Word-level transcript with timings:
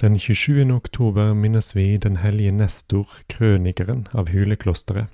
Den 0.00 0.18
27. 0.18 0.70
oktober 0.72 1.34
minnes 1.34 1.76
vi 1.76 1.96
den 1.96 2.16
hellige 2.16 2.52
Nestor, 2.52 3.08
krønikeren 3.28 4.08
av 4.12 4.28
Huleklosteret. 4.28 5.06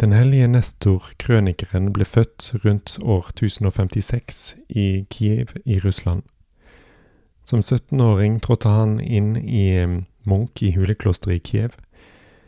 Den 0.00 0.12
hellige 0.12 0.48
Nestor, 0.48 1.10
krønikeren, 1.18 1.92
ble 1.92 2.04
født 2.04 2.54
rundt 2.64 2.96
år 3.02 3.28
1056 3.34 4.56
i 4.68 5.04
Kiev 5.10 5.52
i 5.64 5.78
Russland. 5.84 6.22
Som 7.42 7.60
17-åring 7.60 8.40
trådte 8.40 8.72
han 8.72 8.96
inn 9.00 9.36
i 9.36 9.86
Munk 9.86 10.08
Munch 10.24 10.62
i 10.62 10.72
huleklosteret 10.72 11.36
i 11.36 11.42
Kiev. 11.44 11.76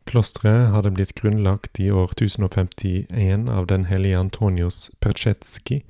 Klosteret 0.08 0.70
hadde 0.72 0.94
blitt 0.96 1.14
grunnlagt 1.20 1.80
i 1.80 1.90
år 1.90 2.16
1051 2.16 3.50
av 3.52 3.66
den 3.66 3.84
hellige 3.84 4.18
Antonios 4.18 4.90
Perchetskij. 5.00 5.82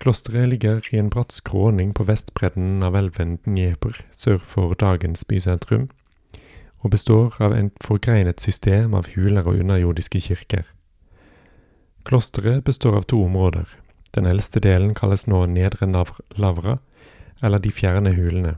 Klosteret 0.00 0.48
ligger 0.48 0.80
i 0.92 0.96
en 0.96 1.10
bratt 1.12 1.32
skråning 1.32 1.90
på 1.92 2.06
vestbredden 2.08 2.80
av 2.86 2.94
elven 2.96 3.34
Dnieper 3.44 3.98
sør 4.16 4.38
for 4.40 4.72
dagens 4.80 5.26
bysentrum, 5.28 5.90
og 6.80 6.94
består 6.94 7.36
av 7.44 7.52
et 7.52 7.74
forgreinet 7.84 8.40
system 8.40 8.94
av 8.96 9.10
huler 9.12 9.44
og 9.44 9.60
underjordiske 9.60 10.22
kirker. 10.24 10.64
Klosteret 12.08 12.64
består 12.64 12.96
av 12.96 13.04
to 13.12 13.20
områder. 13.26 13.68
Den 14.16 14.24
eldste 14.24 14.62
delen 14.64 14.94
kalles 14.96 15.26
nå 15.28 15.42
Nedre 15.52 15.90
Lavra, 16.32 16.78
eller 17.42 17.60
De 17.60 17.70
fjerne 17.70 18.14
hulene. 18.16 18.54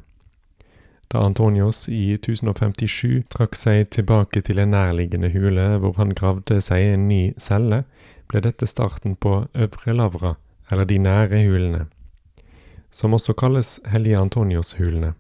Da 1.11 1.27
Antonios 1.27 1.89
i 1.89 2.15
1057 2.15 3.27
trakk 3.35 3.59
seg 3.59 3.91
tilbake 3.91 4.41
til 4.47 4.63
en 4.63 4.71
nærliggende 4.73 5.35
hule 5.35 5.67
hvor 5.83 5.99
han 5.99 6.15
gravde 6.15 6.61
seg 6.63 6.95
en 6.95 7.09
ny 7.11 7.35
celle, 7.35 7.83
ble 8.31 8.47
dette 8.47 8.71
starten 8.71 9.19
på 9.19 9.35
Øvre 9.53 9.99
Lavra, 9.99 10.37
eller 10.73 10.85
De 10.89 10.99
nære 10.99 11.45
hulene, 11.45 11.87
som 12.91 13.13
også 13.13 13.33
kalles 13.37 13.81
Hellige 13.93 14.17
Antonios-hulene. 14.17 15.13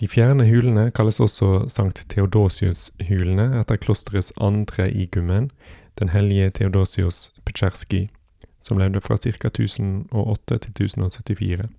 De 0.00 0.08
fjerne 0.08 0.48
hulene 0.48 0.90
kalles 0.90 1.20
også 1.20 1.68
Sankt 1.70 2.02
Theodosius-hulene 2.10 3.60
etter 3.60 3.78
klosterets 3.78 4.32
andre 4.40 4.88
igummen, 4.90 5.50
den 5.98 6.10
hellige 6.10 6.50
Theodosius 6.50 7.30
Petsjerskij, 7.46 8.08
som 8.60 8.78
levde 8.78 9.00
fra 9.00 9.16
ca. 9.16 9.30
1008 9.46 10.58
til 10.58 10.70
1074. 10.70 11.70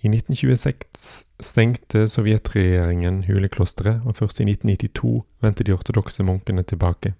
I 0.00 0.08
1926 0.08 1.24
stengte 1.40 2.08
sovjetregjeringen 2.08 3.24
huleklosteret, 3.24 4.00
og 4.04 4.16
først 4.16 4.40
i 4.40 4.48
1992 4.48 5.24
vendte 5.42 5.64
de 5.64 5.72
ortodokse 5.72 6.22
munkene 6.22 6.62
tilbake. 6.62 7.14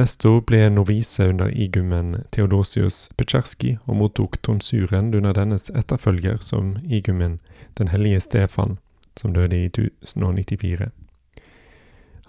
Nestor 0.00 0.40
ble 0.40 0.70
novise 0.72 1.26
under 1.28 1.50
igumen 1.52 2.22
Theodosius 2.32 3.10
Petsjerski 3.18 3.74
og 3.84 3.98
mottok 4.00 4.38
tonsuren 4.40 5.10
under 5.12 5.34
dennes 5.36 5.66
etterfølger 5.76 6.38
som 6.40 6.78
igumen, 6.88 7.34
den 7.76 7.90
hellige 7.92 8.20
Stefan, 8.24 8.78
som 9.16 9.34
døde 9.34 9.58
i 9.58 9.66
1094. 9.68 10.88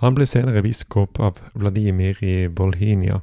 Han 0.03 0.19
ble 0.19 0.27
senere 0.27 0.65
biskop 0.65 1.20
av 1.23 1.39
Vladimir 1.54 2.20
i 2.20 2.49
Bolhinia. 2.49 3.21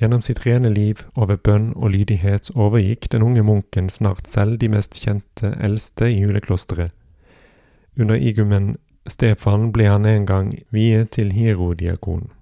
Gjennom 0.00 0.26
sitt 0.26 0.42
rene 0.46 0.74
liv 0.74 1.06
og 1.14 1.30
ved 1.30 1.44
bønn 1.46 1.70
og 1.76 1.94
lydighet 1.94 2.50
overgikk 2.56 3.06
den 3.12 3.22
unge 3.22 3.46
munken 3.46 3.90
snart 3.92 4.26
selv 4.26 4.58
de 4.58 4.72
mest 4.72 4.98
kjente 4.98 5.54
eldste 5.62 6.10
i 6.10 6.24
juleklosteret. 6.24 6.90
Under 7.94 8.18
igumen 8.18 8.78
Stefan 9.06 9.70
ble 9.70 9.92
han 9.94 10.06
en 10.10 10.26
gang 10.26 10.54
viet 10.74 11.14
til 11.14 11.30
hierodiakon. 11.36 12.32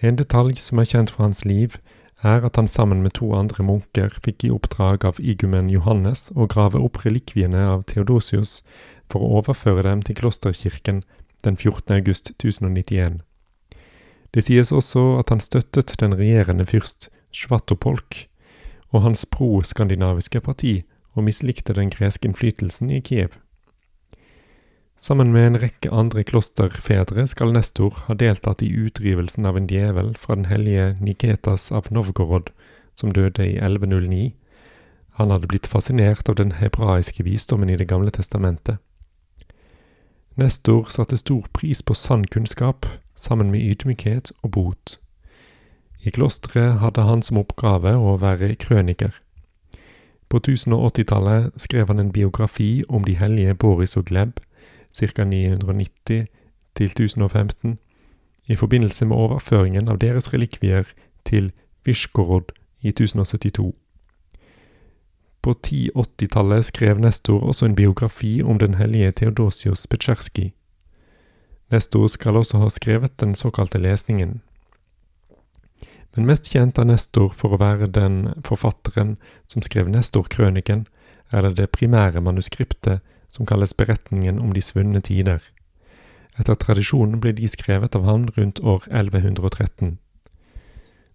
En 0.00 0.16
detalj 0.16 0.56
som 0.64 0.80
er 0.80 0.88
kjent 0.88 1.12
fra 1.12 1.26
hans 1.26 1.44
liv, 1.44 1.76
er 2.22 2.44
at 2.44 2.56
han 2.56 2.68
sammen 2.68 3.02
med 3.02 3.14
to 3.16 3.30
andre 3.36 3.64
munker 3.64 4.12
fikk 4.24 4.44
i 4.44 4.52
oppdrag 4.52 5.04
av 5.08 5.20
igumen 5.20 5.70
Johannes 5.72 6.28
å 6.36 6.48
grave 6.48 6.80
opp 6.80 7.00
relikviene 7.04 7.62
av 7.72 7.86
Theodosius 7.88 8.60
for 9.12 9.24
å 9.24 9.40
overføre 9.40 9.86
dem 9.88 10.04
til 10.04 10.18
klosterkirken 10.20 11.02
den 11.44 11.56
14. 11.56 11.96
august 11.96 12.32
1091. 12.36 13.20
Det 14.34 14.44
sies 14.46 14.72
også 14.72 15.18
at 15.18 15.32
han 15.32 15.40
støttet 15.40 15.96
den 16.00 16.14
regjerende 16.16 16.66
fyrst 16.68 17.08
Svatopolk 17.34 18.26
og 18.90 19.04
hans 19.04 19.24
pro-skandinaviske 19.26 20.42
parti, 20.44 20.80
og 21.14 21.24
mislikte 21.26 21.74
den 21.74 21.90
greske 21.90 22.28
innflytelsen 22.28 22.90
i 22.90 23.00
Kiev. 23.02 23.34
Sammen 25.00 25.32
med 25.32 25.46
en 25.46 25.60
rekke 25.62 25.88
andre 25.96 26.22
klosterfedre 26.28 27.24
skal 27.26 27.54
Nestor 27.56 28.02
ha 28.04 28.14
deltatt 28.20 28.60
i 28.60 28.68
utdrivelsen 28.68 29.46
av 29.48 29.56
en 29.56 29.68
djevel 29.70 30.12
fra 30.20 30.36
den 30.36 30.50
hellige 30.50 30.90
Niketas 31.00 31.70
av 31.72 31.88
Novgorod, 31.90 32.50
som 32.94 33.14
døde 33.16 33.46
i 33.46 33.56
1109. 33.56 34.34
Han 35.16 35.32
hadde 35.32 35.48
blitt 35.48 35.66
fascinert 35.66 36.28
av 36.28 36.36
den 36.36 36.52
hebraiske 36.60 37.24
visdommen 37.24 37.70
i 37.72 37.76
Det 37.80 37.88
gamle 37.88 38.12
testamentet. 38.12 38.76
Nestor 40.36 40.84
satte 40.92 41.16
stor 41.16 41.48
pris 41.52 41.82
på 41.82 41.94
sann 41.94 42.26
kunnskap, 42.26 42.86
sammen 43.16 43.50
med 43.50 43.60
ydmykhet 43.60 44.32
og 44.42 44.50
bot. 44.50 44.98
I 46.04 46.10
klosteret 46.10 46.78
hadde 46.80 47.08
han 47.08 47.22
som 47.22 47.40
oppgave 47.40 47.96
å 47.96 48.18
være 48.20 48.54
krøniker. 48.54 49.16
På 50.28 50.38
1080-tallet 50.38 51.56
skrev 51.56 51.88
han 51.88 51.98
en 51.98 52.12
biografi 52.12 52.84
om 52.88 53.04
de 53.04 53.16
hellige 53.16 53.54
Boris 53.54 53.96
og 53.96 54.04
Gleb, 54.12 54.40
ca. 54.92 55.24
990 55.24 56.26
til 56.74 56.86
1015, 56.86 57.78
i 58.46 58.56
forbindelse 58.56 59.06
med 59.06 59.16
overføringen 59.16 59.88
av 59.88 59.98
deres 59.98 60.32
relikvier 60.34 60.88
til 61.24 61.52
Vyshgorod 61.84 62.52
i 62.80 62.88
1072. 62.88 63.72
På 65.42 65.54
1080-tallet 65.54 66.64
skrev 66.64 66.98
Nestor 67.00 67.40
også 67.40 67.66
en 67.66 67.76
biografi 67.76 68.42
om 68.42 68.58
den 68.58 68.74
hellige 68.74 69.12
Theodosius 69.12 69.86
Petsjerskij. 69.86 70.52
Nestor 71.70 72.06
skal 72.06 72.36
også 72.36 72.58
ha 72.58 72.68
skrevet 72.68 73.20
den 73.20 73.34
såkalte 73.34 73.78
lesningen. 73.78 74.40
Men 76.16 76.26
mest 76.26 76.50
kjent 76.50 76.78
er 76.78 76.88
Nestor 76.90 77.30
for 77.38 77.54
å 77.54 77.60
være 77.60 77.86
den 77.86 78.34
forfatteren 78.44 79.14
som 79.46 79.62
skrev 79.62 79.88
Nestor-krøniken, 79.88 80.86
eller 81.32 81.54
det 81.54 81.70
primære 81.70 82.20
manuskriptet 82.20 83.00
som 83.30 83.46
kalles 83.46 83.74
Beretningen 83.74 84.38
om 84.38 84.52
de 84.52 84.60
svunne 84.60 85.00
tider. 85.00 85.40
Etter 86.38 86.54
tradisjonen 86.54 87.20
ble 87.20 87.32
de 87.38 87.48
skrevet 87.48 87.96
av 87.96 88.04
han 88.04 88.28
rundt 88.36 88.60
år 88.60 88.86
1113. 88.90 89.98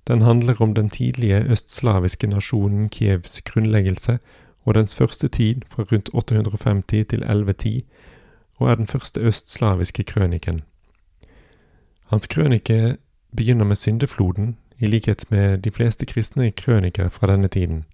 Den 0.07 0.21
handler 0.21 0.61
om 0.61 0.73
den 0.73 0.89
tidlige 0.89 1.43
østslaviske 1.49 2.27
nasjonen 2.27 2.89
Kievs 2.89 3.41
grunnleggelse 3.41 4.19
og 4.65 4.75
dens 4.75 4.95
første 4.95 5.27
tid 5.27 5.61
fra 5.69 5.83
rundt 5.83 6.09
850 6.13 7.05
til 7.09 7.23
1110, 7.23 7.85
og 8.57 8.69
er 8.69 8.75
den 8.75 8.87
første 8.87 9.21
østslaviske 9.21 10.03
krøniken. 10.03 10.61
Hans 12.05 12.27
krønike 12.27 12.97
begynner 13.37 13.65
med 13.65 13.75
syndefloden, 13.75 14.57
i 14.79 14.85
likhet 14.85 15.25
med 15.29 15.57
de 15.57 15.71
fleste 15.71 16.05
kristne 16.05 16.51
krøniker 16.51 17.09
fra 17.09 17.27
denne 17.27 17.47
tiden. 17.47 17.85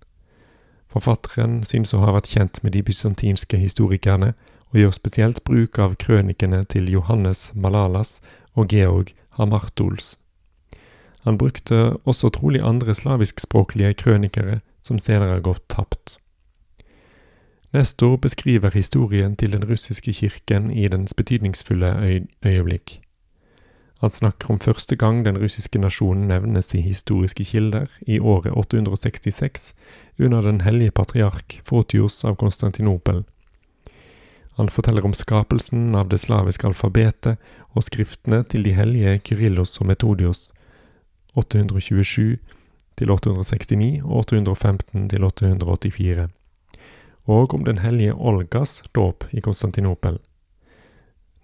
Forfatteren 0.91 1.61
synes 1.63 1.93
å 1.95 2.01
ha 2.03 2.11
vært 2.15 2.31
kjent 2.33 2.59
med 2.63 2.75
de 2.75 2.83
bysantinske 2.83 3.57
historikerne, 3.57 4.33
og 4.71 4.79
gjør 4.79 4.93
spesielt 4.95 5.43
bruk 5.43 5.79
av 5.83 5.97
krønikene 5.99 6.63
til 6.71 6.87
Johannes 6.91 7.51
Malalas 7.55 8.19
og 8.55 8.71
Georg 8.71 9.11
Hamartols. 9.35 10.15
Han 11.27 11.37
brukte 11.37 11.97
også 12.07 12.31
trolig 12.33 12.63
andre 12.65 12.95
slaviskspråklige 12.95 13.93
krønikere 13.93 14.61
som 14.81 14.99
senere 14.99 15.37
har 15.37 15.45
gått 15.45 15.67
tapt. 15.69 16.17
Nestor 17.71 18.17
beskriver 18.17 18.71
historien 18.73 19.35
til 19.35 19.53
den 19.53 19.63
russiske 19.69 20.13
kirken 20.13 20.71
i 20.71 20.87
dens 20.87 21.13
betydningsfulle 21.13 21.93
øy 21.99 22.25
øyeblikk. 22.45 23.00
Han 24.01 24.09
snakker 24.09 24.49
om 24.49 24.59
første 24.59 24.95
gang 24.97 25.19
den 25.25 25.37
russiske 25.37 25.77
nasjonen 25.77 26.25
nevnes 26.31 26.73
i 26.73 26.79
historiske 26.81 27.45
kilder, 27.45 27.85
i 28.01 28.17
året 28.19 28.55
866, 28.57 29.75
under 30.17 30.41
den 30.41 30.63
hellige 30.65 30.91
patriark 30.91 31.59
Fotios 31.65 32.23
av 32.25 32.35
Konstantinopel. 32.41 33.21
Han 34.57 34.69
forteller 34.73 35.05
om 35.05 35.13
skapelsen 35.13 35.93
av 35.95 36.09
det 36.09 36.17
slaviske 36.23 36.65
alfabetet 36.67 37.37
og 37.77 37.85
skriftene 37.85 38.41
til 38.43 38.65
de 38.65 38.73
hellige 38.73 39.19
Kyrillos 39.29 39.77
og 39.77 39.91
Metodios, 39.93 40.49
827 41.37 42.39
869 43.01 44.01
og 44.03 44.17
815 44.25 45.07
884, 45.13 46.27
og 47.25 47.53
om 47.53 47.63
den 47.65 47.77
hellige 47.85 48.13
Olgas 48.13 48.81
dåp 48.93 49.29
i 49.31 49.45
Konstantinopel. 49.45 50.19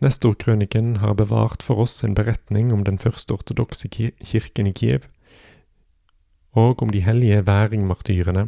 Nestorkrøniken 0.04 0.98
har 1.02 1.16
bevart 1.18 1.64
for 1.66 1.82
oss 1.82 2.04
en 2.06 2.14
beretning 2.18 2.70
om 2.74 2.84
den 2.86 3.00
første 3.02 3.34
ortodokse 3.34 3.90
kirken 3.90 4.70
i 4.70 4.74
Kiev, 4.78 5.08
og 6.54 6.84
om 6.84 6.92
de 6.94 7.02
hellige 7.02 7.42
væringmartyrene, 7.48 8.48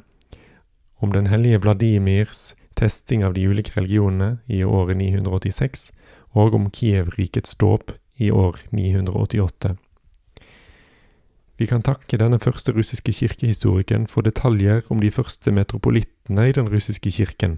om 1.01 1.11
den 1.11 1.27
hellige 1.27 1.61
Vladimirs 1.63 2.53
testing 2.77 3.23
av 3.25 3.33
de 3.33 3.47
ulike 3.49 3.73
religionene 3.75 4.37
i 4.47 4.61
året 4.63 4.97
986, 5.01 5.89
og 6.37 6.53
om 6.53 6.69
Kiev-rikets 6.69 7.57
dåp 7.57 7.95
i 8.17 8.29
år 8.29 8.61
988. 8.69 9.75
Vi 11.59 11.67
kan 11.67 11.83
takke 11.83 12.15
denne 12.15 12.39
første 12.39 12.71
russiske 12.71 13.11
kirkehistorikeren 13.11 14.05
for 14.07 14.23
detaljer 14.23 14.85
om 14.89 15.01
de 15.03 15.11
første 15.11 15.51
metropolittene 15.51 16.45
i 16.47 16.55
den 16.55 16.69
russiske 16.71 17.11
kirken, 17.11 17.57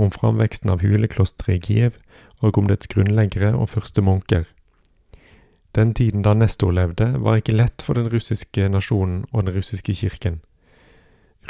om 0.00 0.08
framveksten 0.10 0.72
av 0.72 0.80
huleklosteret 0.80 1.58
i 1.58 1.60
Kiev, 1.66 1.98
og 2.40 2.56
om 2.58 2.70
dets 2.70 2.88
grunnleggere 2.88 3.52
og 3.52 3.68
første 3.74 4.00
munker. 4.00 4.48
Den 5.76 5.92
tiden 5.94 6.24
da 6.24 6.32
Nestor 6.34 6.72
levde, 6.72 7.12
var 7.20 7.36
ikke 7.36 7.56
lett 7.56 7.84
for 7.84 8.00
den 8.00 8.08
russiske 8.12 8.68
nasjonen 8.72 9.26
og 9.32 9.44
den 9.44 9.56
russiske 9.56 9.94
kirken. 10.00 10.40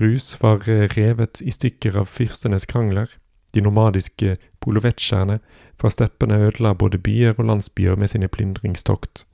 Rus 0.01 0.35
var 0.43 0.67
revet 0.67 1.41
i 1.41 1.55
stykker 1.55 1.97
av 2.03 2.11
fyrstenes 2.11 2.67
krangler, 2.67 3.15
de 3.55 3.61
nomadiske 3.61 4.39
polovetsjerne 4.61 5.39
fra 5.79 5.91
steppene 5.91 6.39
ødela 6.49 6.75
både 6.75 6.99
byer 6.99 7.35
og 7.39 7.45
landsbyer 7.45 7.95
med 7.95 8.11
sine 8.11 8.29
plyndringstokt. 8.29 9.27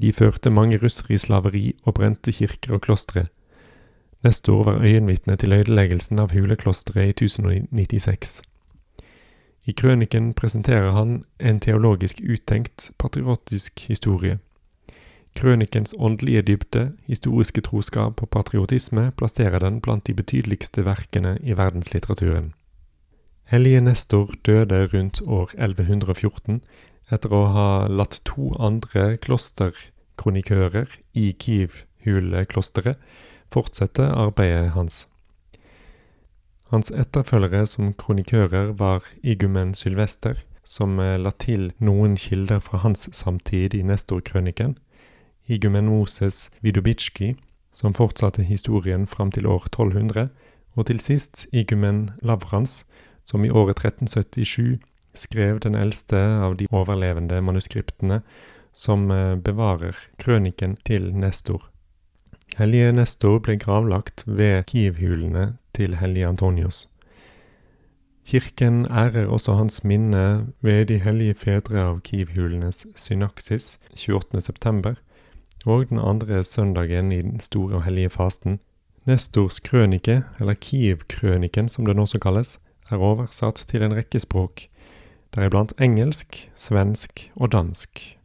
De 0.00 0.12
førte 0.12 0.50
mange 0.50 0.78
russere 0.82 1.14
i 1.14 1.18
slaveri 1.18 1.74
og 1.84 1.94
brente 1.94 2.32
kirker 2.32 2.74
og 2.74 2.80
klostre. 2.80 3.26
Neste 4.24 4.52
år 4.52 4.64
var 4.64 4.82
øyenvitne 4.82 5.36
til 5.36 5.52
ødeleggelsen 5.52 6.18
av 6.18 6.32
huleklosteret 6.32 7.20
i 7.20 7.26
1096. 7.26 8.42
I 9.66 9.72
krøniken 9.72 10.34
presenterer 10.34 10.90
han 10.92 11.24
en 11.40 11.60
teologisk 11.60 12.20
uttenkt, 12.20 12.90
patriotisk 12.98 13.80
historie. 13.88 14.38
Krønikens 15.36 15.94
åndelige 15.98 16.42
dybde, 16.42 16.92
historiske 17.06 17.60
troskap 17.60 18.22
og 18.22 18.28
patriotisme 18.28 19.12
plasserer 19.16 19.58
den 19.58 19.80
blant 19.80 20.06
de 20.06 20.14
betydeligste 20.14 20.84
verkene 20.84 21.38
i 21.42 21.56
verdenslitteraturen. 21.56 22.52
Hellige 23.44 23.80
Nestor 23.80 24.30
døde 24.46 24.86
rundt 24.86 25.22
år 25.26 25.50
1114 25.58 26.60
etter 27.12 27.32
å 27.32 27.44
ha 27.52 27.68
latt 27.88 28.20
to 28.24 28.52
andre 28.58 29.16
klosterkronikører 29.20 30.88
i 31.14 31.32
Kiev-huleklosteret 31.32 33.00
fortsette 33.54 34.02
arbeidet 34.02 34.72
hans. 34.74 35.04
Hans 36.72 36.90
etterfølgere 36.90 37.66
som 37.70 37.92
kronikører 37.94 38.72
var 38.78 39.04
igumen 39.22 39.74
Sylvester, 39.78 40.40
som 40.64 40.96
la 40.98 41.30
til 41.38 41.72
noen 41.78 42.16
kilder 42.16 42.62
fra 42.64 42.80
hans 42.82 43.06
samtid 43.12 43.76
i 43.76 43.82
Nestor-krøniken, 43.84 44.78
igumen 45.46 45.86
Moses 45.92 46.48
Vidobitsjkij, 46.64 47.36
som 47.72 47.94
fortsatte 47.94 48.42
historien 48.42 49.06
fram 49.06 49.30
til 49.30 49.46
år 49.46 49.68
1200, 49.68 50.28
og 50.74 50.86
til 50.86 51.00
sist 51.00 51.46
igumen 51.52 52.10
Lavrans, 52.22 52.84
som 53.24 53.44
i 53.44 53.50
året 53.50 53.78
1377 53.84 54.80
skrev 55.14 55.60
den 55.60 55.74
eldste 55.74 56.18
av 56.18 56.56
de 56.56 56.66
overlevende 56.70 57.40
manuskriptene 57.40 58.20
som 58.74 59.10
eh, 59.10 59.36
bevarer 59.36 59.96
krøniken 60.18 60.76
til 60.84 61.12
Nestor. 61.14 61.70
Hellige 62.58 62.92
Nestor 62.92 63.38
ble 63.42 63.56
gravlagt 63.58 64.24
ved 64.26 64.66
Kiev-hulene 64.70 65.56
til 65.74 65.96
hellige 65.98 66.26
Antonios. 66.28 66.84
Kirken 68.24 68.86
ærer 68.86 69.26
også 69.26 69.54
hans 69.54 69.84
minne 69.84 70.46
ved 70.60 70.86
de 70.86 70.98
hellige 70.98 71.34
fedre 71.34 71.80
av 71.82 72.00
Kiev-hulenes 72.00 72.86
synaksis 72.96 73.78
28.9. 73.94 74.94
og 75.66 75.88
den 75.88 75.98
andre 75.98 76.44
søndagen 76.44 77.12
i 77.12 77.22
den 77.22 77.40
store 77.40 77.74
og 77.74 77.84
hellige 77.84 78.10
fasten. 78.10 78.60
Nestors 79.04 79.60
krønike, 79.60 80.22
eller 80.40 80.54
Kiev-krøniken 80.54 81.68
som 81.68 81.86
den 81.86 81.98
også 81.98 82.18
kalles, 82.18 82.58
er 82.90 82.96
oversatt 82.96 83.64
til 83.68 83.82
en 83.82 83.94
rekke 83.96 84.20
språk, 84.20 84.68
deriblant 85.35 85.73
engelsk, 85.79 86.51
svensk 86.55 87.31
og 87.35 87.51
dansk. 87.51 88.19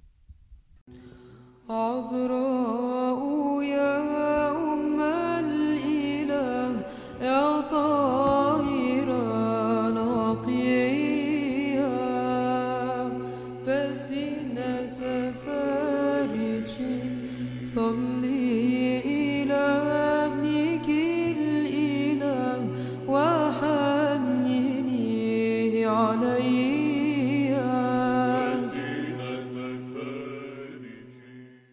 صلي 17.74 18.44